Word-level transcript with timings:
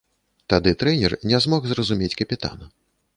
Тады 0.53 0.71
трэнер 0.83 1.15
не 1.31 1.41
змог 1.47 1.67
зразумець 1.73 2.13
капітана. 2.23 2.65